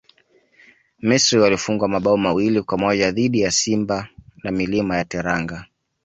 [0.99, 4.07] misri walifungwa mabao mawili kwa moja dhidi ya simba
[4.43, 5.65] wa milima ya teranga